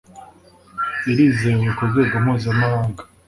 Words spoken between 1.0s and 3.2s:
irizewe ku rwego mpuzamahanga